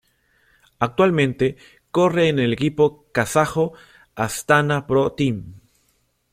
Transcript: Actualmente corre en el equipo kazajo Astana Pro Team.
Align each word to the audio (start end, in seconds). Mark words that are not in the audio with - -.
Actualmente 0.79 1.57
corre 1.91 2.27
en 2.27 2.39
el 2.39 2.53
equipo 2.53 3.05
kazajo 3.11 3.73
Astana 4.15 4.87
Pro 4.87 5.11
Team. 5.11 5.59